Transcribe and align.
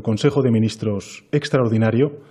un 0.00 0.02
Consejo 0.02 0.40
de 0.40 0.50
Ministros 0.50 1.24
extraordinario 1.30 2.22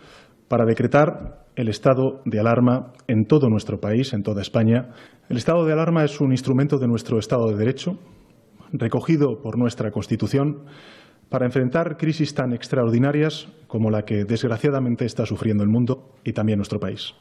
para 0.47 0.65
decretar 0.65 1.45
el 1.55 1.69
estado 1.69 2.21
de 2.25 2.39
alarma 2.39 2.93
en 3.07 3.25
todo 3.25 3.47
nuestro 3.47 3.79
país, 3.79 4.11
en 4.13 4.23
toda 4.23 4.41
España. 4.41 4.89
El 5.29 5.37
estado 5.37 5.63
de 5.65 5.73
alarma 5.73 6.03
es 6.03 6.19
un 6.19 6.31
instrumento 6.31 6.79
de 6.79 6.87
nuestro 6.87 7.19
Estado 7.19 7.47
de 7.47 7.57
Derecho, 7.57 7.99
recogido 8.73 9.39
por 9.43 9.59
nuestra 9.59 9.91
Constitución, 9.91 10.63
para 11.29 11.45
enfrentar 11.45 11.97
crisis 11.97 12.33
tan 12.33 12.53
extraordinarias 12.53 13.47
como 13.67 13.91
la 13.91 14.01
que 14.01 14.25
desgraciadamente 14.25 15.05
está 15.05 15.27
sufriendo 15.27 15.61
el 15.61 15.69
mundo 15.69 16.15
y 16.23 16.33
también 16.33 16.57
nuestro 16.57 16.79
país. 16.79 17.13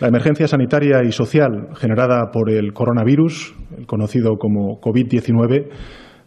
La 0.00 0.08
emergencia 0.08 0.48
sanitaria 0.48 1.04
y 1.04 1.12
social 1.12 1.68
generada 1.76 2.32
por 2.32 2.50
el 2.50 2.72
coronavirus, 2.72 3.54
el 3.78 3.86
conocido 3.86 4.38
como 4.38 4.80
COVID-19, 4.80 5.68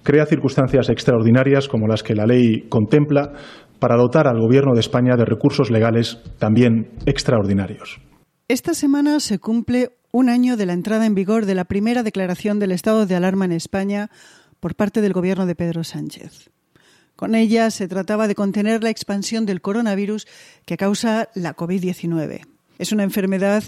crea 0.04 0.26
circunstancias 0.26 0.90
extraordinarias 0.90 1.68
como 1.68 1.88
las 1.88 2.04
que 2.04 2.16
la 2.16 2.26
ley 2.26 2.68
contempla 2.70 3.34
para 3.80 3.96
dotar 3.96 4.28
al 4.28 4.40
Gobierno 4.40 4.74
de 4.74 4.80
España 4.80 5.16
de 5.16 5.26
recursos 5.26 5.72
legales 5.72 6.20
también 6.38 6.92
extraordinarios. 7.06 8.00
Esta 8.48 8.74
semana 8.74 9.20
se 9.20 9.40
cumple 9.40 9.90
un 10.12 10.30
año 10.30 10.58
de 10.58 10.66
la 10.66 10.74
entrada 10.74 11.06
en 11.06 11.16
vigor 11.16 11.46
de 11.46 11.56
la 11.56 11.66
primera 11.66 12.04
declaración 12.04 12.60
del 12.60 12.74
estado 12.74 13.06
de 13.06 13.16
alarma 13.16 13.46
en 13.46 13.54
España 13.54 14.10
por 14.60 14.76
parte 14.76 15.02
del 15.02 15.14
Gobierno 15.14 15.46
de 15.46 15.56
Pedro 15.56 15.84
Sánchez. 15.84 16.52
Con 17.16 17.34
ella 17.36 17.72
se 17.72 17.88
trataba 17.88 18.28
de 18.28 18.36
contener 18.36 18.84
la 18.84 18.90
expansión 18.90 19.46
del 19.46 19.62
coronavirus 19.62 20.28
que 20.66 20.78
causa 20.78 21.30
la 21.34 21.56
COVID-19. 21.56 22.42
Es 22.78 22.92
una 22.92 23.04
enfermedad 23.04 23.64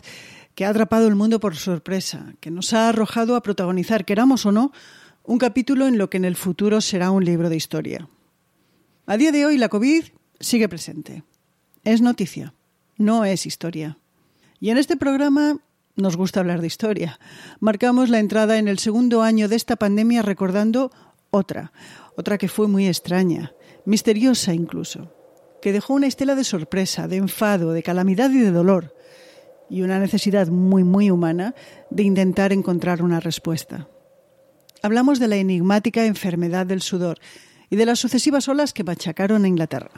que 0.55 0.65
ha 0.65 0.69
atrapado 0.69 1.07
el 1.07 1.15
mundo 1.15 1.39
por 1.39 1.55
sorpresa, 1.55 2.33
que 2.39 2.51
nos 2.51 2.73
ha 2.73 2.89
arrojado 2.89 3.35
a 3.35 3.41
protagonizar, 3.41 4.05
queramos 4.05 4.45
o 4.45 4.51
no, 4.51 4.71
un 5.25 5.37
capítulo 5.37 5.87
en 5.87 5.97
lo 5.97 6.09
que 6.09 6.17
en 6.17 6.25
el 6.25 6.35
futuro 6.35 6.81
será 6.81 7.11
un 7.11 7.23
libro 7.23 7.49
de 7.49 7.55
historia. 7.55 8.09
A 9.05 9.17
día 9.17 9.31
de 9.31 9.45
hoy 9.45 9.57
la 9.57 9.69
COVID 9.69 10.03
sigue 10.39 10.67
presente. 10.67 11.23
Es 11.83 12.01
noticia, 12.01 12.53
no 12.97 13.23
es 13.23 13.45
historia. 13.45 13.97
Y 14.59 14.69
en 14.69 14.77
este 14.77 14.97
programa 14.97 15.59
nos 15.95 16.17
gusta 16.17 16.41
hablar 16.41 16.59
de 16.59 16.67
historia. 16.67 17.19
Marcamos 17.59 18.09
la 18.09 18.19
entrada 18.19 18.57
en 18.57 18.67
el 18.67 18.79
segundo 18.79 19.21
año 19.21 19.47
de 19.47 19.55
esta 19.55 19.77
pandemia 19.77 20.21
recordando 20.21 20.91
otra, 21.31 21.71
otra 22.17 22.37
que 22.37 22.49
fue 22.49 22.67
muy 22.67 22.87
extraña, 22.87 23.53
misteriosa 23.85 24.53
incluso, 24.53 25.13
que 25.61 25.71
dejó 25.71 25.93
una 25.93 26.07
estela 26.07 26.35
de 26.35 26.43
sorpresa, 26.43 27.07
de 27.07 27.17
enfado, 27.17 27.71
de 27.71 27.83
calamidad 27.83 28.29
y 28.29 28.39
de 28.39 28.51
dolor, 28.51 28.93
y 29.69 29.81
una 29.81 29.99
necesidad 29.99 30.47
muy, 30.47 30.83
muy 30.83 31.09
humana 31.09 31.55
de 31.89 32.03
intentar 32.03 32.51
encontrar 32.51 33.01
una 33.01 33.19
respuesta. 33.19 33.87
Hablamos 34.85 35.17
de 35.17 35.29
la 35.29 35.37
enigmática 35.37 36.05
enfermedad 36.05 36.65
del 36.65 36.81
sudor, 36.81 37.17
y 37.69 37.77
de 37.77 37.85
las 37.85 37.99
sucesivas 37.99 38.49
olas 38.49 38.73
que 38.73 38.83
machacaron 38.83 39.45
a 39.45 39.47
Inglaterra. 39.47 39.89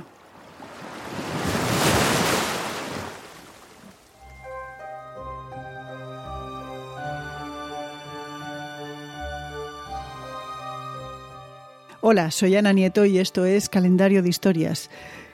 Hola, 12.02 12.30
soy 12.30 12.56
Ana 12.56 12.72
Nieto 12.72 13.06
y 13.06 13.18
esto 13.18 13.44
es 13.44 13.70
Calendario 13.70 14.22
de 14.22 14.30
Historias. 14.30 14.92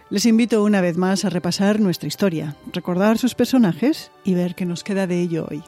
Les 0.10 0.26
invito 0.26 0.64
una 0.64 0.80
vez 0.80 0.96
más 0.96 1.26
a 1.26 1.30
repasar 1.30 1.82
nuestra 1.82 2.08
historia, 2.08 2.56
recordar 2.72 3.18
sus 3.18 3.36
personajes 3.36 4.12
y 4.24 4.34
ver 4.34 4.56
qué 4.56 4.66
nos 4.66 4.86
queda 4.86 5.08
de 5.08 5.20
ello 5.20 5.46
hoy. 5.52 5.62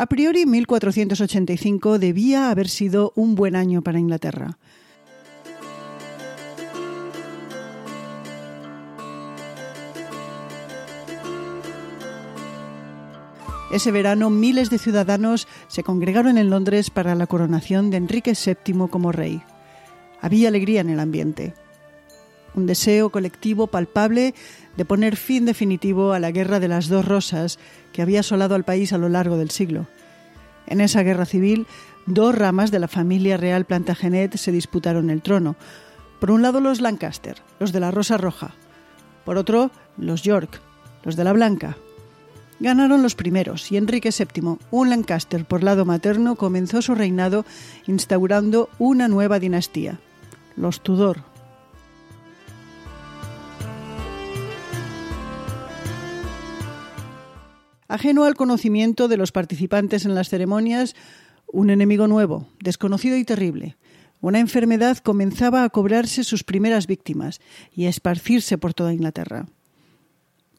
A 0.00 0.06
priori, 0.06 0.46
1485 0.46 1.98
debía 1.98 2.50
haber 2.50 2.70
sido 2.70 3.12
un 3.16 3.34
buen 3.34 3.54
año 3.54 3.82
para 3.82 3.98
Inglaterra. 3.98 4.56
Ese 13.70 13.90
verano 13.92 14.30
miles 14.30 14.70
de 14.70 14.78
ciudadanos 14.78 15.46
se 15.68 15.82
congregaron 15.82 16.38
en 16.38 16.48
Londres 16.48 16.88
para 16.88 17.14
la 17.14 17.26
coronación 17.26 17.90
de 17.90 17.98
Enrique 17.98 18.32
VII 18.32 18.88
como 18.88 19.12
rey. 19.12 19.42
Había 20.22 20.48
alegría 20.48 20.80
en 20.80 20.88
el 20.88 21.00
ambiente. 21.00 21.52
Un 22.54 22.66
deseo 22.66 23.10
colectivo 23.10 23.66
palpable 23.68 24.34
de 24.76 24.84
poner 24.84 25.16
fin 25.16 25.44
definitivo 25.44 26.12
a 26.12 26.18
la 26.18 26.30
guerra 26.30 26.60
de 26.60 26.68
las 26.68 26.88
dos 26.88 27.04
rosas 27.04 27.58
que 27.92 28.02
había 28.02 28.20
asolado 28.20 28.54
al 28.54 28.64
país 28.64 28.92
a 28.92 28.98
lo 28.98 29.08
largo 29.08 29.36
del 29.36 29.50
siglo. 29.50 29.86
En 30.66 30.80
esa 30.80 31.02
guerra 31.02 31.26
civil, 31.26 31.66
dos 32.06 32.34
ramas 32.34 32.70
de 32.70 32.78
la 32.78 32.88
familia 32.88 33.36
real 33.36 33.64
Plantagenet 33.64 34.36
se 34.36 34.52
disputaron 34.52 35.10
el 35.10 35.22
trono. 35.22 35.56
Por 36.20 36.30
un 36.30 36.42
lado 36.42 36.60
los 36.60 36.80
Lancaster, 36.80 37.36
los 37.58 37.72
de 37.72 37.80
la 37.80 37.90
Rosa 37.90 38.16
Roja. 38.16 38.54
Por 39.24 39.36
otro, 39.36 39.70
los 39.96 40.22
York, 40.22 40.60
los 41.04 41.16
de 41.16 41.24
la 41.24 41.32
Blanca. 41.32 41.76
Ganaron 42.60 43.02
los 43.02 43.14
primeros 43.14 43.72
y 43.72 43.78
Enrique 43.78 44.10
VII, 44.10 44.58
un 44.70 44.90
Lancaster 44.90 45.46
por 45.46 45.62
lado 45.62 45.86
materno, 45.86 46.36
comenzó 46.36 46.82
su 46.82 46.94
reinado 46.94 47.46
instaurando 47.86 48.68
una 48.78 49.08
nueva 49.08 49.38
dinastía, 49.38 49.98
los 50.56 50.82
Tudor. 50.82 51.29
Ajeno 57.90 58.22
al 58.22 58.36
conocimiento 58.36 59.08
de 59.08 59.16
los 59.16 59.32
participantes 59.32 60.04
en 60.04 60.14
las 60.14 60.28
ceremonias, 60.28 60.94
un 61.48 61.70
enemigo 61.70 62.06
nuevo, 62.06 62.46
desconocido 62.62 63.16
y 63.16 63.24
terrible. 63.24 63.76
Una 64.20 64.38
enfermedad 64.38 64.98
comenzaba 64.98 65.64
a 65.64 65.70
cobrarse 65.70 66.22
sus 66.22 66.44
primeras 66.44 66.86
víctimas 66.86 67.40
y 67.74 67.86
a 67.86 67.88
esparcirse 67.88 68.58
por 68.58 68.74
toda 68.74 68.92
Inglaterra. 68.92 69.48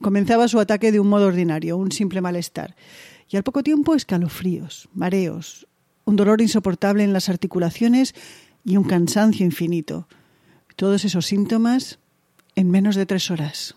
Comenzaba 0.02 0.50
su 0.50 0.60
ataque 0.60 0.92
de 0.92 1.00
un 1.00 1.08
modo 1.08 1.28
ordinario, 1.28 1.78
un 1.78 1.94
simple 1.94 2.20
malestar, 2.20 2.76
y 3.30 3.38
al 3.38 3.44
poco 3.44 3.64
tiempo 3.64 3.96
escalofríos, 3.96 4.90
mareos, 4.94 5.68
un 6.04 6.18
dolor 6.18 6.42
insoportable 6.42 7.06
en 7.06 7.14
las 7.14 7.30
articulaciones 7.30 8.14
y 8.66 8.76
un 8.76 8.84
cansancio 8.84 9.46
infinito. 9.46 10.06
Todos 10.76 11.06
esos 11.06 11.28
síntomas 11.28 11.98
en 12.56 12.70
menos 12.70 12.98
de 12.98 13.06
tres 13.06 13.32
horas. 13.32 13.76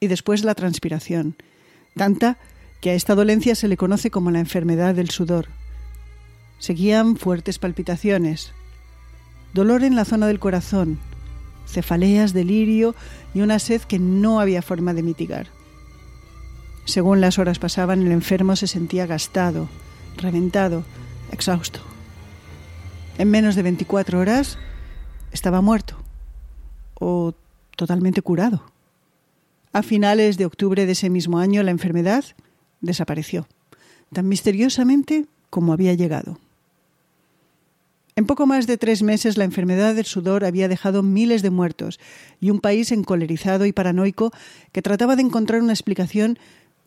Y 0.00 0.08
después 0.08 0.42
la 0.42 0.56
transpiración, 0.56 1.36
tanta 1.98 2.38
que 2.80 2.90
a 2.90 2.94
esta 2.94 3.14
dolencia 3.14 3.54
se 3.54 3.68
le 3.68 3.76
conoce 3.76 4.10
como 4.10 4.30
la 4.30 4.40
enfermedad 4.40 4.94
del 4.94 5.10
sudor. 5.10 5.48
Seguían 6.58 7.16
fuertes 7.16 7.58
palpitaciones, 7.58 8.52
dolor 9.52 9.84
en 9.84 9.94
la 9.94 10.06
zona 10.06 10.26
del 10.26 10.40
corazón, 10.40 10.98
cefaleas, 11.66 12.32
delirio 12.32 12.94
y 13.34 13.42
una 13.42 13.58
sed 13.58 13.82
que 13.82 13.98
no 13.98 14.40
había 14.40 14.62
forma 14.62 14.94
de 14.94 15.02
mitigar. 15.02 15.48
Según 16.86 17.20
las 17.20 17.38
horas 17.38 17.58
pasaban, 17.58 18.00
el 18.00 18.12
enfermo 18.12 18.56
se 18.56 18.66
sentía 18.66 19.06
gastado, 19.06 19.68
reventado, 20.16 20.84
exhausto. 21.30 21.80
En 23.18 23.30
menos 23.30 23.56
de 23.56 23.62
24 23.62 24.18
horas 24.18 24.58
estaba 25.32 25.60
muerto 25.60 25.96
o 26.94 27.34
totalmente 27.76 28.22
curado. 28.22 28.62
A 29.72 29.82
finales 29.82 30.38
de 30.38 30.46
octubre 30.46 30.86
de 30.86 30.92
ese 30.92 31.10
mismo 31.10 31.38
año 31.38 31.62
la 31.62 31.70
enfermedad 31.70 32.24
desapareció, 32.80 33.46
tan 34.12 34.28
misteriosamente 34.28 35.26
como 35.50 35.72
había 35.72 35.94
llegado. 35.94 36.38
En 38.16 38.26
poco 38.26 38.46
más 38.46 38.66
de 38.66 38.78
tres 38.78 39.02
meses 39.02 39.36
la 39.36 39.44
enfermedad 39.44 39.94
del 39.94 40.04
sudor 40.04 40.44
había 40.44 40.66
dejado 40.66 41.04
miles 41.04 41.40
de 41.42 41.50
muertos 41.50 42.00
y 42.40 42.50
un 42.50 42.58
país 42.58 42.90
encolerizado 42.90 43.64
y 43.64 43.72
paranoico 43.72 44.32
que 44.72 44.82
trataba 44.82 45.14
de 45.14 45.22
encontrar 45.22 45.62
una 45.62 45.72
explicación 45.72 46.38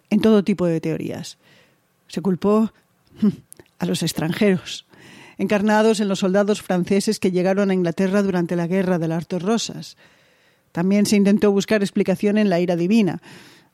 en 0.09 0.19
todo 0.19 0.43
tipo 0.43 0.65
de 0.65 0.81
teorías. 0.81 1.37
Se 2.09 2.21
culpó 2.21 2.73
a 3.79 3.85
los 3.85 4.03
extranjeros, 4.03 4.85
encarnados 5.37 6.01
en 6.01 6.09
los 6.09 6.19
soldados 6.19 6.61
franceses 6.61 7.19
que 7.19 7.31
llegaron 7.31 7.71
a 7.71 7.73
Inglaterra 7.73 8.21
durante 8.21 8.57
la 8.57 8.67
Guerra 8.67 8.99
de 8.99 9.07
las 9.07 9.27
Dos 9.29 9.41
Rosas, 9.41 9.95
también 10.71 11.05
se 11.05 11.15
intentó 11.15 11.51
buscar 11.51 11.81
explicación 11.81 12.37
en 12.37 12.49
la 12.49 12.59
ira 12.59 12.75
divina. 12.75 13.21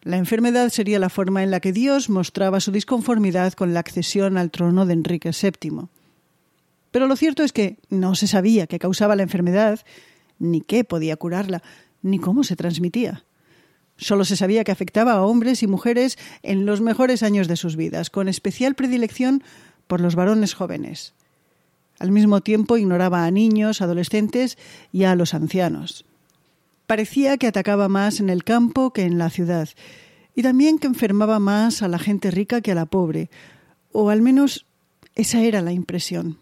La 0.03 0.17
enfermedad 0.17 0.69
sería 0.69 0.99
la 0.99 1.09
forma 1.09 1.43
en 1.43 1.51
la 1.51 1.59
que 1.59 1.73
Dios 1.73 2.09
mostraba 2.09 2.59
su 2.59 2.71
disconformidad 2.71 3.53
con 3.53 3.73
la 3.73 3.79
accesión 3.79 4.37
al 4.37 4.51
trono 4.51 4.85
de 4.85 4.93
Enrique 4.93 5.31
VII. 5.31 5.87
Pero 6.91 7.07
lo 7.07 7.15
cierto 7.15 7.43
es 7.43 7.51
que 7.51 7.77
no 7.89 8.15
se 8.15 8.27
sabía 8.27 8.67
qué 8.67 8.79
causaba 8.79 9.15
la 9.15 9.23
enfermedad, 9.23 9.81
ni 10.39 10.61
qué 10.61 10.83
podía 10.83 11.17
curarla, 11.17 11.61
ni 12.01 12.19
cómo 12.19 12.43
se 12.43 12.55
transmitía. 12.55 13.25
Solo 13.97 14.25
se 14.25 14.35
sabía 14.35 14.63
que 14.63 14.71
afectaba 14.71 15.13
a 15.13 15.23
hombres 15.23 15.63
y 15.63 15.67
mujeres 15.67 16.17
en 16.43 16.65
los 16.65 16.81
mejores 16.81 17.23
años 17.23 17.47
de 17.47 17.57
sus 17.57 17.75
vidas, 17.75 18.09
con 18.09 18.29
especial 18.29 18.75
predilección 18.75 19.43
por 19.87 20.01
los 20.01 20.15
varones 20.15 20.53
jóvenes. 20.53 21.13
Al 21.99 22.11
mismo 22.11 22.41
tiempo 22.41 22.77
ignoraba 22.77 23.25
a 23.25 23.31
niños, 23.31 23.81
adolescentes 23.81 24.57
y 24.91 25.03
a 25.05 25.15
los 25.15 25.33
ancianos. 25.33 26.05
Parecía 26.87 27.35
que 27.37 27.47
atacaba 27.47 27.89
más 27.89 28.21
en 28.21 28.29
el 28.29 28.45
campo 28.45 28.93
que 28.93 29.03
en 29.03 29.17
la 29.17 29.29
ciudad, 29.29 29.67
y 30.33 30.41
también 30.41 30.79
que 30.79 30.87
enfermaba 30.87 31.37
más 31.37 31.81
a 31.81 31.89
la 31.89 31.99
gente 31.99 32.31
rica 32.31 32.61
que 32.61 32.71
a 32.71 32.75
la 32.75 32.85
pobre, 32.85 33.29
o 33.91 34.09
al 34.09 34.21
menos 34.21 34.65
esa 35.13 35.41
era 35.41 35.61
la 35.61 35.73
impresión. 35.73 36.39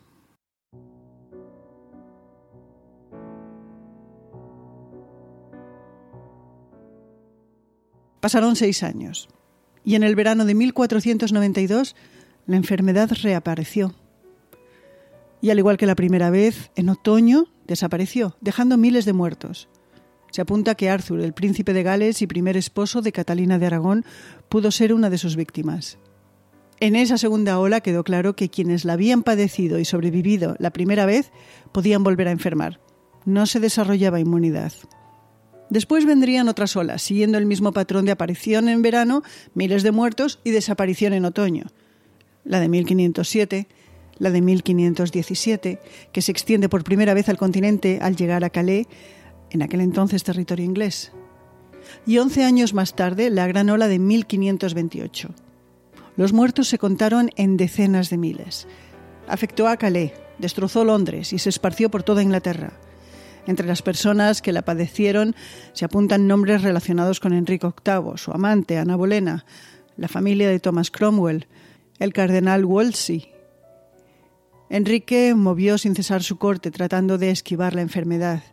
Pasaron 8.20 8.56
seis 8.56 8.84
años, 8.84 9.28
y 9.84 9.96
en 9.96 10.04
el 10.04 10.16
verano 10.16 10.46
de 10.46 10.54
1492 10.54 11.96
la 12.46 12.56
enfermedad 12.56 13.10
reapareció. 13.24 13.96
Y 15.42 15.50
al 15.50 15.58
igual 15.58 15.78
que 15.78 15.88
la 15.88 15.96
primera 15.96 16.30
vez, 16.30 16.70
en 16.76 16.90
otoño 16.90 17.46
desapareció, 17.66 18.38
dejando 18.42 18.78
miles 18.78 19.06
de 19.06 19.14
muertos. 19.14 19.70
Se 20.36 20.42
apunta 20.42 20.76
que 20.76 20.90
Arthur, 20.90 21.22
el 21.22 21.32
príncipe 21.32 21.72
de 21.72 21.82
Gales 21.82 22.22
y 22.22 22.28
primer 22.28 22.58
esposo 22.58 23.02
de 23.02 23.14
Catalina 23.14 23.58
de 23.58 23.68
Aragón, 23.68 24.04
pudo 24.50 24.70
ser 24.70 24.94
una 24.94 25.10
de 25.10 25.18
sus 25.18 25.38
víctimas. 25.38 25.98
En 26.82 26.98
esa 26.98 27.18
segunda 27.18 27.58
ola 27.58 27.80
quedó 27.80 28.04
claro 28.04 28.36
que 28.36 28.50
quienes 28.50 28.84
la 28.84 28.92
habían 28.92 29.24
padecido 29.24 29.80
y 29.80 29.86
sobrevivido 29.86 30.58
la 30.60 30.72
primera 30.72 31.06
vez 31.06 31.32
podían 31.72 32.04
volver 32.04 32.28
a 32.28 32.32
enfermar. 32.32 32.82
No 33.24 33.46
se 33.46 33.62
desarrollaba 33.62 34.20
inmunidad. 34.20 34.74
Después 35.70 36.06
vendrían 36.06 36.50
otras 36.50 36.76
olas, 36.76 37.02
siguiendo 37.02 37.38
el 37.38 37.46
mismo 37.46 37.72
patrón 37.72 38.04
de 38.04 38.12
aparición 38.12 38.68
en 38.68 38.82
verano, 38.82 39.24
miles 39.54 39.84
de 39.84 39.94
muertos 39.94 40.42
y 40.44 40.52
desaparición 40.52 41.14
en 41.14 41.24
otoño. 41.24 41.68
La 42.44 42.60
de 42.60 42.68
1507, 42.68 43.70
la 44.18 44.32
de 44.32 44.42
1517, 44.42 45.80
que 46.12 46.22
se 46.22 46.32
extiende 46.34 46.68
por 46.68 46.84
primera 46.84 47.14
vez 47.14 47.30
al 47.30 47.38
continente 47.38 48.00
al 48.02 48.18
llegar 48.18 48.44
a 48.44 48.50
Calais, 48.50 48.88
en 49.52 49.62
aquel 49.62 49.82
entonces 49.82 50.24
territorio 50.24 50.66
inglés. 50.66 51.12
Y 52.06 52.18
once 52.18 52.44
años 52.44 52.74
más 52.74 52.96
tarde, 52.96 53.30
la 53.30 53.48
gran 53.48 53.70
ola 53.70 53.88
de 53.88 54.00
1528. 54.00 55.30
Los 56.18 56.34
muertos 56.34 56.68
se 56.68 56.78
contaron 56.78 57.30
en 57.36 57.58
decenas 57.58 58.10
de 58.10 58.18
miles. 58.18 58.68
Afectó 59.28 59.68
a 59.68 59.78
Calais, 59.78 60.14
destrozó 60.40 60.86
Londres 60.86 61.34
y 61.34 61.40
se 61.40 61.50
esparció 61.50 61.90
por 61.90 62.04
toda 62.04 62.24
Inglaterra. 62.24 62.74
Entre 63.48 63.68
las 63.68 63.82
personas 63.82 64.42
que 64.42 64.54
la 64.54 64.64
padecieron 64.64 65.36
se 65.74 65.86
apuntan 65.86 66.28
nombres 66.28 66.64
relacionados 66.64 67.20
con 67.20 67.34
Enrique 67.34 67.68
VIII, 67.68 68.18
su 68.18 68.32
amante, 68.32 68.78
Ana 68.78 68.96
Bolena, 68.96 69.46
la 69.98 70.08
familia 70.08 70.50
de 70.50 70.60
Thomas 70.60 70.90
Cromwell, 70.90 71.48
el 72.00 72.14
cardenal 72.14 72.66
Wolsey. 72.66 73.32
Enrique 74.70 75.36
movió 75.36 75.78
sin 75.78 75.96
cesar 75.96 76.24
su 76.24 76.38
corte 76.38 76.72
tratando 76.72 77.18
de 77.18 77.30
esquivar 77.30 77.76
la 77.76 77.82
enfermedad. 77.82 78.44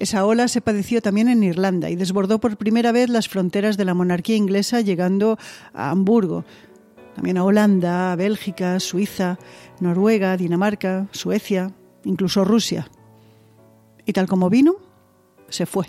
Esa 0.00 0.24
ola 0.24 0.48
se 0.48 0.62
padeció 0.62 1.02
también 1.02 1.28
en 1.28 1.42
Irlanda 1.42 1.90
y 1.90 1.94
desbordó 1.94 2.40
por 2.40 2.56
primera 2.56 2.90
vez 2.90 3.10
las 3.10 3.28
fronteras 3.28 3.76
de 3.76 3.84
la 3.84 3.92
monarquía 3.92 4.34
inglesa 4.34 4.80
llegando 4.80 5.38
a 5.74 5.90
Hamburgo, 5.90 6.46
también 7.14 7.36
a 7.36 7.44
Holanda, 7.44 8.10
a 8.10 8.16
Bélgica, 8.16 8.80
Suiza, 8.80 9.38
Noruega, 9.78 10.38
Dinamarca, 10.38 11.06
Suecia, 11.10 11.74
incluso 12.04 12.46
Rusia. 12.46 12.90
Y 14.06 14.14
tal 14.14 14.26
como 14.26 14.48
vino, 14.48 14.76
se 15.50 15.66
fue. 15.66 15.86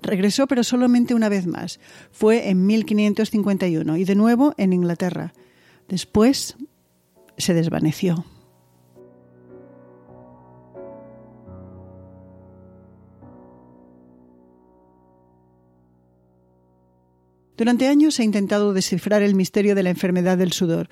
Regresó 0.00 0.46
pero 0.46 0.62
solamente 0.62 1.16
una 1.16 1.28
vez 1.28 1.48
más. 1.48 1.80
Fue 2.12 2.48
en 2.48 2.64
1551 2.64 3.96
y 3.96 4.04
de 4.04 4.14
nuevo 4.14 4.54
en 4.56 4.72
Inglaterra. 4.72 5.32
Después 5.88 6.56
se 7.36 7.54
desvaneció. 7.54 8.24
Durante 17.58 17.88
años 17.88 18.14
se 18.14 18.22
ha 18.22 18.24
intentado 18.24 18.72
descifrar 18.72 19.20
el 19.20 19.34
misterio 19.34 19.74
de 19.74 19.82
la 19.82 19.90
enfermedad 19.90 20.38
del 20.38 20.52
sudor. 20.52 20.88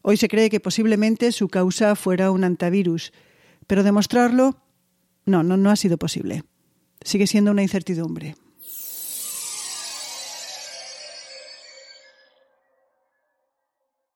Hoy 0.00 0.16
se 0.16 0.28
cree 0.28 0.48
que 0.48 0.58
posiblemente 0.58 1.32
su 1.32 1.50
causa 1.50 1.94
fuera 1.96 2.30
un 2.30 2.44
antivirus, 2.44 3.12
pero 3.66 3.82
demostrarlo 3.82 4.56
no, 5.26 5.42
no, 5.42 5.58
no 5.58 5.70
ha 5.70 5.76
sido 5.76 5.98
posible. 5.98 6.44
Sigue 7.02 7.26
siendo 7.26 7.50
una 7.50 7.62
incertidumbre. 7.62 8.36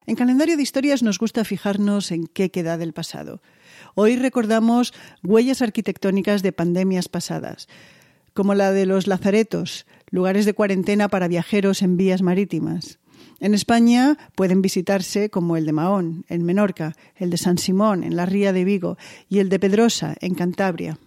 En 0.06 0.16
calendario 0.16 0.56
de 0.56 0.62
historias 0.62 1.02
nos 1.02 1.18
gusta 1.18 1.44
fijarnos 1.44 2.10
en 2.10 2.26
qué 2.26 2.50
queda 2.50 2.78
del 2.78 2.94
pasado. 2.94 3.42
Hoy 3.94 4.16
recordamos 4.16 4.94
huellas 5.22 5.60
arquitectónicas 5.60 6.42
de 6.42 6.52
pandemias 6.52 7.10
pasadas, 7.10 7.68
como 8.32 8.54
la 8.54 8.72
de 8.72 8.86
los 8.86 9.06
lazaretos, 9.06 9.84
lugares 10.12 10.44
de 10.44 10.54
cuarentena 10.54 11.08
para 11.08 11.26
viajeros 11.26 11.82
en 11.82 11.96
vías 11.96 12.22
marítimas. 12.22 13.00
En 13.40 13.54
España 13.54 14.16
pueden 14.36 14.62
visitarse 14.62 15.30
como 15.30 15.56
el 15.56 15.66
de 15.66 15.72
Mahón, 15.72 16.24
en 16.28 16.44
Menorca, 16.44 16.94
el 17.16 17.30
de 17.30 17.38
San 17.38 17.58
Simón, 17.58 18.04
en 18.04 18.14
la 18.14 18.26
Ría 18.26 18.52
de 18.52 18.64
Vigo, 18.64 18.98
y 19.28 19.40
el 19.40 19.48
de 19.48 19.58
Pedrosa, 19.58 20.14
en 20.20 20.34
Cantabria. 20.34 20.98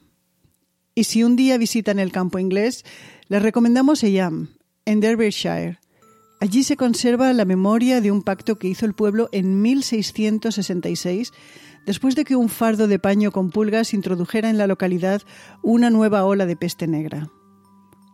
Y 0.96 1.06
si 1.06 1.24
un 1.24 1.36
día 1.38 1.58
visitan 1.58 2.00
el 2.00 2.12
campo 2.12 2.40
inglés, 2.40 2.84
les 3.30 3.42
recomendamos 3.42 4.04
Eyam, 4.04 4.50
en 4.86 5.00
Derbyshire. 5.00 5.80
Allí 6.42 6.64
se 6.64 6.76
conserva 6.76 7.32
la 7.32 7.46
memoria 7.46 8.02
de 8.02 8.12
un 8.12 8.22
pacto 8.22 8.58
que 8.58 8.68
hizo 8.68 8.86
el 8.86 8.94
pueblo 8.94 9.30
en 9.32 9.62
1666, 9.62 11.32
después 11.86 12.16
de 12.16 12.26
que 12.26 12.36
un 12.36 12.50
fardo 12.50 12.88
de 12.88 13.00
paño 13.00 13.32
con 13.32 13.52
pulgas 13.52 13.94
introdujera 13.94 14.50
en 14.50 14.58
la 14.58 14.68
localidad 14.68 15.22
una 15.62 15.90
nueva 15.90 16.26
ola 16.26 16.46
de 16.46 16.56
peste 16.56 16.88
negra. 16.88 17.30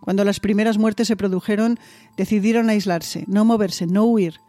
Cuando 0.02 0.26
las 0.26 0.40
primeras 0.40 0.78
muertes 0.80 1.08
se 1.08 1.16
produjeron, 1.16 1.80
decidieron 2.18 2.70
aislarse, 2.70 3.24
no 3.28 3.46
moverse, 3.46 3.86
no 3.86 4.04
huir. 4.06 4.42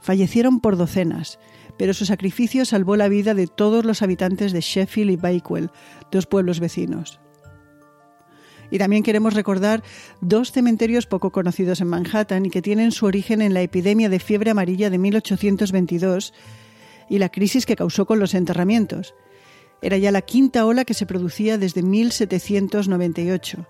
Fallecieron 0.00 0.58
por 0.58 0.76
docenas, 0.76 1.38
pero 1.78 1.94
su 1.94 2.04
sacrificio 2.04 2.64
salvó 2.64 2.96
la 2.96 3.08
vida 3.08 3.34
de 3.34 3.46
todos 3.46 3.84
los 3.84 4.02
habitantes 4.02 4.52
de 4.52 4.60
Sheffield 4.60 5.12
y 5.12 5.16
Bakewell, 5.16 5.70
dos 6.10 6.26
pueblos 6.26 6.58
vecinos. 6.58 7.20
Y 8.72 8.78
también 8.78 9.04
queremos 9.04 9.34
recordar 9.34 9.84
dos 10.20 10.50
cementerios 10.50 11.06
poco 11.06 11.30
conocidos 11.30 11.80
en 11.80 11.88
Manhattan 11.88 12.46
y 12.46 12.50
que 12.50 12.62
tienen 12.62 12.90
su 12.90 13.06
origen 13.06 13.40
en 13.40 13.54
la 13.54 13.62
epidemia 13.62 14.08
de 14.08 14.18
fiebre 14.18 14.50
amarilla 14.50 14.90
de 14.90 14.98
1822 14.98 16.34
y 17.08 17.18
la 17.18 17.28
crisis 17.28 17.66
que 17.66 17.76
causó 17.76 18.06
con 18.06 18.18
los 18.18 18.34
enterramientos. 18.34 19.14
Era 19.80 19.98
ya 19.98 20.10
la 20.10 20.22
quinta 20.22 20.64
ola 20.64 20.84
que 20.84 20.94
se 20.94 21.06
producía 21.06 21.58
desde 21.58 21.82
1798 21.82 23.66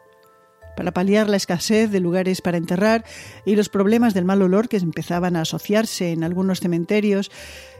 para 0.76 0.92
paliar 0.92 1.28
la 1.28 1.36
escasez 1.36 1.90
de 1.90 2.00
lugares 2.00 2.40
para 2.40 2.56
enterrar 2.56 3.04
y 3.44 3.56
los 3.56 3.68
problemas 3.68 4.14
del 4.14 4.24
mal 4.24 4.42
olor 4.42 4.68
que 4.68 4.76
empezaban 4.76 5.36
a 5.36 5.42
asociarse 5.42 6.12
en 6.12 6.24
algunos 6.24 6.60
cementerios, 6.60 7.30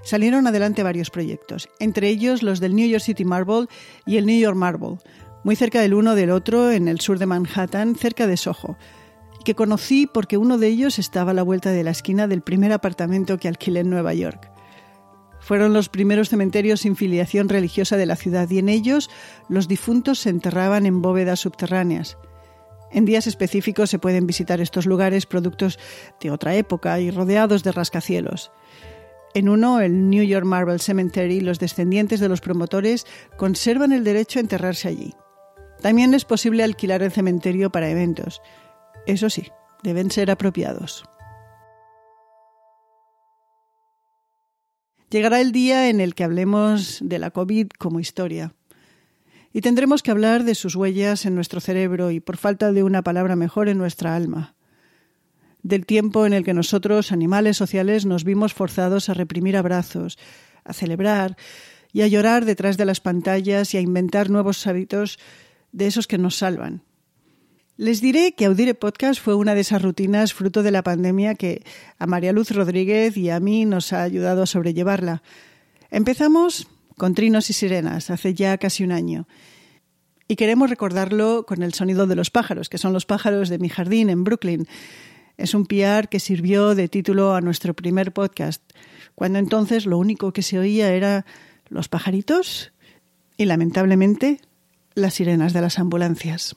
salieron 0.03 0.47
adelante 0.47 0.83
varios 0.83 1.11
proyectos, 1.11 1.69
entre 1.79 2.09
ellos 2.09 2.43
los 2.43 2.61
del 2.61 2.75
New 2.75 2.89
York 2.89 3.03
City 3.03 3.25
Marble 3.25 3.67
y 4.07 4.17
el 4.17 4.27
New 4.27 4.39
York 4.39 4.57
Marble, 4.57 4.99
muy 5.45 5.57
cerca 5.57 5.81
del 5.81 5.95
uno 5.95 6.15
del 6.15 6.31
otro 6.31 6.71
en 6.71 6.89
el 6.89 7.01
sur 7.01 7.19
de 7.19 7.27
Manhattan, 7.27 7.97
cerca 7.97 8.27
de 8.27 8.37
Soho, 8.37 8.77
que 9.45 9.55
conocí 9.55 10.07
porque 10.07 10.37
uno 10.37 10.59
de 10.59 10.69
ellos 10.69 10.99
estaba 10.99 11.33
a 11.33 11.35
la 11.35 11.43
vuelta 11.43 11.71
de 11.71 11.83
la 11.83 11.91
esquina 11.91 12.29
del 12.29 12.43
primer 12.43 12.73
apartamento 12.73 13.39
que 13.39 13.49
alquilé 13.49 13.81
en 13.81 13.91
Nueva 13.91 14.15
York. 14.15 14.51
Fueron 15.41 15.73
los 15.73 15.89
primeros 15.89 16.29
cementerios 16.29 16.83
sin 16.83 16.95
filiación 16.95 17.49
religiosa 17.49 17.97
de 17.97 18.07
la 18.07 18.15
ciudad 18.15 18.49
y 18.49 18.59
en 18.59 18.69
ellos 18.69 19.11
los 19.49 19.67
difuntos 19.67 20.21
se 20.21 20.31
enterraban 20.31 20.87
en 20.87 21.03
bóvedas 21.03 21.41
subterráneas. 21.41 22.17
En 22.93 23.07
días 23.07 23.27
específicos 23.27 23.91
se 23.91 23.99
pueden 23.99 24.27
visitar 24.27 24.61
estos 24.61 24.87
lugares 24.87 25.27
productos 25.27 25.79
de 26.21 26.31
otra 26.31 26.55
época 26.55 27.01
y 27.01 27.11
rodeados 27.11 27.63
de 27.63 27.73
rascacielos. 27.73 28.53
En 29.35 29.49
uno, 29.49 29.81
el 29.81 30.11
New 30.11 30.23
York 30.25 30.45
Marble 30.45 30.79
Cemetery, 30.79 31.41
los 31.41 31.59
descendientes 31.59 32.21
de 32.21 32.29
los 32.29 32.43
promotores 32.43 33.07
conservan 33.39 33.93
el 33.93 34.05
derecho 34.05 34.39
a 34.39 34.43
enterrarse 34.43 34.89
allí. 34.89 35.15
También 35.81 36.13
es 36.13 36.27
posible 36.27 36.63
alquilar 36.63 37.03
el 37.03 37.11
cementerio 37.11 37.71
para 37.73 37.89
eventos. 37.89 38.43
Eso 39.07 39.31
sí, 39.31 39.49
deben 39.83 40.11
ser 40.11 40.31
apropiados. 40.31 41.05
Llegará 45.09 45.41
el 45.41 45.53
día 45.53 45.89
en 45.89 46.01
el 46.01 46.15
que 46.15 46.25
hablemos 46.25 46.99
de 47.03 47.19
la 47.19 47.31
COVID 47.31 47.69
como 47.79 48.01
historia. 48.01 48.55
Y 49.53 49.61
tendremos 49.61 50.03
que 50.03 50.11
hablar 50.11 50.45
de 50.45 50.55
sus 50.55 50.77
huellas 50.77 51.27
en 51.27 51.35
nuestro 51.35 51.61
cerebro 51.61 52.11
y, 52.11 52.21
por 52.21 52.37
falta 52.37 52.73
de 52.73 52.83
una 52.83 53.03
palabra 53.03 53.37
mejor, 53.37 53.69
en 53.69 53.79
nuestra 53.79 54.17
alma. 54.17 54.55
Del 55.63 55.87
tiempo 55.87 56.27
en 56.27 56.33
el 56.33 56.45
que 56.45 56.55
nosotros, 56.55 57.13
animales 57.13 57.57
sociales, 57.57 58.07
nos 58.07 58.25
vimos 58.25 58.55
forzados 58.55 59.09
a 59.09 59.15
reprimir 59.15 59.57
abrazos, 59.57 60.19
a 60.65 60.73
celebrar 60.73 61.37
y 61.93 62.03
a 62.03 62.07
llorar 62.07 62.45
detrás 62.45 62.77
de 62.77 62.87
las 62.87 63.01
pantallas 63.01 63.75
y 63.75 63.77
a 63.77 63.81
inventar 63.81 64.31
nuevos 64.31 64.67
hábitos 64.67 65.19
de 65.71 65.87
esos 65.87 66.07
que 66.07 66.19
nos 66.19 66.37
salvan. 66.37 66.83
Les 67.77 68.01
diré 68.01 68.35
que 68.35 68.47
Audire 68.47 68.75
Podcast 68.75 69.21
fue 69.21 69.35
una 69.35 69.55
de 69.55 69.63
esas 69.63 69.83
rutinas 69.83 70.35
fruto 70.35 70.63
de 70.63 70.71
la 70.71 70.83
pandemia 70.83 71.35
que 71.35 71.65
a 71.99 72.07
María 72.07 72.33
Luz 72.33 72.51
Rodríguez 72.51 73.17
y 73.17 73.31
a 73.31 73.41
mí 73.41 73.65
nos 73.65 73.93
ha 73.93 74.03
ayudado 74.03 74.43
a 74.43 74.47
sobrellevarla. 74.47 75.23
Empezamos 75.91 76.69
con 76.97 77.15
Trinos 77.15 77.51
y 77.51 77.53
Sirenas 77.53 78.11
hace 78.11 78.35
ya 78.35 78.59
casi 78.59 78.85
un 78.85 78.93
año. 78.93 79.27
Y 80.29 80.37
queremos 80.37 80.71
recordarlo 80.71 81.45
con 81.47 81.63
el 81.63 81.75
sonido 81.75 82.07
de 82.07 82.17
los 82.17 82.31
pájaros, 82.31 82.69
que 82.69 82.79
son 82.79 82.93
los 82.93 83.07
pájaros 83.07 83.49
de 83.49 83.59
mi 83.59 83.69
jardín 83.69 84.09
en 84.09 84.25
Brooklyn. 84.25 84.67
Es 85.37 85.55
un 85.55 85.67
PR 85.67 86.09
que 86.09 86.21
sirvió 86.21 86.75
de 86.75 86.89
título 86.89 87.35
a 87.35 87.41
nuestro 87.41 87.75
primer 87.75 88.13
podcast, 88.13 88.63
cuando 89.15 89.39
entonces 89.39 89.87
lo 89.87 89.99
único 89.99 90.33
que 90.33 90.43
se 90.43 90.59
oía 90.59 90.93
era 90.93 91.27
los 91.69 91.89
pajaritos 91.89 92.73
y 93.37 93.47
lamentablemente 93.47 94.41
las 94.95 95.15
sirenas 95.15 95.53
de 95.53 95.61
las 95.61 95.79
ambulancias. 95.79 96.57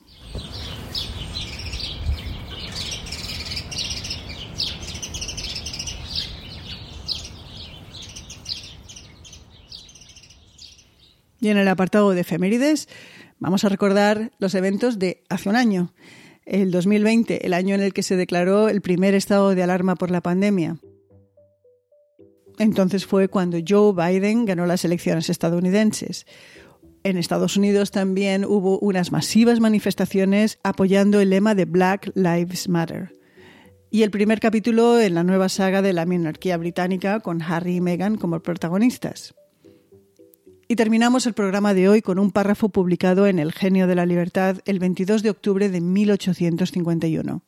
Y 11.46 11.50
en 11.50 11.58
el 11.58 11.68
apartado 11.68 12.10
de 12.10 12.22
efemérides 12.22 12.88
vamos 13.38 13.64
a 13.64 13.68
recordar 13.68 14.32
los 14.40 14.56
eventos 14.56 14.98
de 14.98 15.22
hace 15.28 15.48
un 15.48 15.54
año, 15.54 15.94
el 16.44 16.72
2020, 16.72 17.46
el 17.46 17.54
año 17.54 17.76
en 17.76 17.82
el 17.82 17.92
que 17.92 18.02
se 18.02 18.16
declaró 18.16 18.68
el 18.68 18.80
primer 18.80 19.14
estado 19.14 19.54
de 19.54 19.62
alarma 19.62 19.94
por 19.94 20.10
la 20.10 20.20
pandemia. 20.20 20.78
Entonces 22.58 23.06
fue 23.06 23.28
cuando 23.28 23.58
Joe 23.64 23.92
Biden 23.92 24.44
ganó 24.44 24.66
las 24.66 24.84
elecciones 24.84 25.30
estadounidenses. 25.30 26.26
En 27.04 27.16
Estados 27.16 27.56
Unidos 27.56 27.92
también 27.92 28.44
hubo 28.44 28.80
unas 28.80 29.12
masivas 29.12 29.60
manifestaciones 29.60 30.58
apoyando 30.64 31.20
el 31.20 31.30
lema 31.30 31.54
de 31.54 31.66
Black 31.66 32.10
Lives 32.16 32.68
Matter. 32.68 33.12
Y 33.92 34.02
el 34.02 34.10
primer 34.10 34.40
capítulo 34.40 34.98
en 35.00 35.14
la 35.14 35.22
nueva 35.22 35.48
saga 35.48 35.80
de 35.80 35.92
la 35.92 36.06
monarquía 36.06 36.56
británica 36.56 37.20
con 37.20 37.40
Harry 37.40 37.76
y 37.76 37.80
Meghan 37.80 38.16
como 38.16 38.40
protagonistas. 38.40 39.36
Y 40.68 40.74
terminamos 40.74 41.26
el 41.26 41.34
programa 41.34 41.74
de 41.74 41.88
hoy 41.88 42.02
con 42.02 42.18
un 42.18 42.32
párrafo 42.32 42.68
publicado 42.68 43.28
en 43.28 43.38
El 43.38 43.52
Genio 43.52 43.86
de 43.86 43.94
la 43.94 44.04
Libertad 44.04 44.58
el 44.64 44.80
22 44.80 45.22
de 45.22 45.30
octubre 45.30 45.68
de 45.68 45.80
1851. 45.80 47.42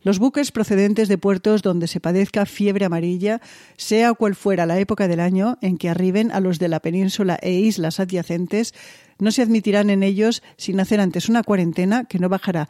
Los 0.00 0.18
buques 0.18 0.50
procedentes 0.50 1.08
de 1.08 1.18
puertos 1.18 1.62
donde 1.62 1.86
se 1.86 2.00
padezca 2.00 2.46
fiebre 2.46 2.84
amarilla, 2.84 3.40
sea 3.76 4.12
cual 4.14 4.34
fuera 4.34 4.66
la 4.66 4.80
época 4.80 5.06
del 5.06 5.20
año 5.20 5.56
en 5.60 5.76
que 5.76 5.88
arriben 5.88 6.32
a 6.32 6.40
los 6.40 6.58
de 6.58 6.68
la 6.68 6.80
península 6.80 7.38
e 7.42 7.52
islas 7.52 8.00
adyacentes, 8.00 8.74
no 9.20 9.30
se 9.30 9.42
admitirán 9.42 9.90
en 9.90 10.02
ellos 10.02 10.42
sin 10.56 10.80
hacer 10.80 11.00
antes 11.00 11.28
una 11.28 11.44
cuarentena 11.44 12.04
que 12.04 12.18
no 12.18 12.28
bajará 12.28 12.68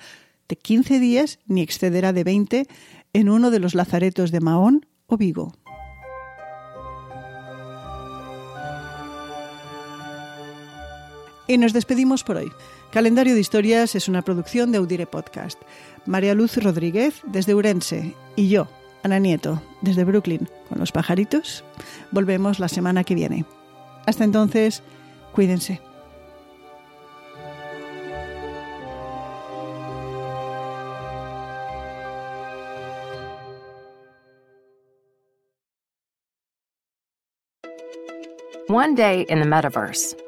de 0.48 0.56
15 0.56 1.00
días 1.00 1.38
ni 1.46 1.62
excederá 1.62 2.12
de 2.12 2.24
20 2.24 2.66
en 3.14 3.28
uno 3.30 3.50
de 3.50 3.58
los 3.58 3.74
lazaretos 3.74 4.32
de 4.32 4.40
Mahón 4.40 4.86
o 5.06 5.16
Vigo. 5.16 5.54
Y 11.50 11.57
nos 11.57 11.73
despedimos 11.73 12.25
por 12.25 12.37
hoy. 12.37 12.52
Calendario 12.93 13.35
de 13.35 13.40
Historias 13.40 13.95
es 13.95 14.07
una 14.07 14.21
producción 14.21 14.71
de 14.71 14.78
Audire 14.78 15.07
Podcast. 15.07 15.59
María 16.05 16.35
Luz 16.35 16.62
Rodríguez 16.62 17.23
desde 17.25 17.55
Urense 17.55 18.14
y 18.37 18.50
yo, 18.50 18.69
Ana 19.02 19.19
Nieto, 19.19 19.62
desde 19.81 20.05
Brooklyn, 20.05 20.47
con 20.69 20.78
los 20.78 20.93
pajaritos. 20.93 21.64
Volvemos 22.11 22.59
la 22.59 22.69
semana 22.69 23.02
que 23.02 23.14
viene. 23.14 23.47
Hasta 24.05 24.25
entonces, 24.25 24.83
cuídense. 25.33 25.81
One 38.69 38.95
day 38.95 39.25
in 39.31 39.40
the 39.40 39.47
metaverse. 39.47 40.27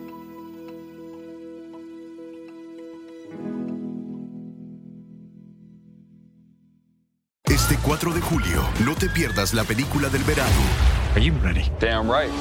4 8.01 8.15
de 8.15 8.21
julio, 8.21 8.67
no 8.83 8.95
te 8.95 9.07
pierdas 9.09 9.53
la 9.53 9.63
película 9.63 10.09
del 10.09 10.23
verano. 10.23 10.49
Are 11.13 11.21
you 11.23 11.33
ready? 11.43 11.71
Damn 11.79 12.09
right. 12.09 12.31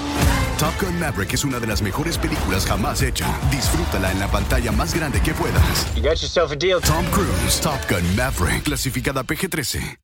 Top 0.58 0.72
Gun 0.80 0.98
Maverick 0.98 1.34
es 1.34 1.44
una 1.44 1.58
de 1.58 1.66
las 1.66 1.82
mejores 1.82 2.16
películas 2.16 2.64
jamás 2.64 3.02
hecha. 3.02 3.26
Disfrútala 3.50 4.10
en 4.10 4.20
la 4.20 4.28
pantalla 4.28 4.72
más 4.72 4.94
grande 4.94 5.20
que 5.20 5.34
puedas. 5.34 5.94
You 5.94 6.02
got 6.02 6.18
yourself 6.22 6.50
a 6.50 6.56
deal. 6.56 6.80
Tom 6.80 7.04
Cruise, 7.10 7.60
Top 7.60 7.78
Gun 7.90 8.16
Maverick, 8.16 8.62
clasificada 8.62 9.22
PG-13. 9.22 9.98